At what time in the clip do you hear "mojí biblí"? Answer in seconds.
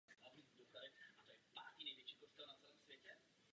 2.61-3.11